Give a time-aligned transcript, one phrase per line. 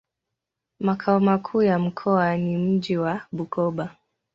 [0.79, 3.95] Makao makuu ya mkoa ni mji wa Bukoba.